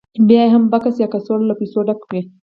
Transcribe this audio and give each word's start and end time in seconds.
بیا 0.27 0.41
یې 0.45 0.51
هم 0.53 0.63
بکس 0.71 0.95
یا 1.01 1.07
کڅوړه 1.13 1.45
له 1.47 1.55
پیسو 1.59 1.79
ډکه 1.87 2.05
وي 2.11 2.21